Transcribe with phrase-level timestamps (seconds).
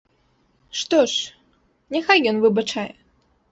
[0.79, 1.19] Што ж,
[1.97, 2.91] няхай ён выбачае.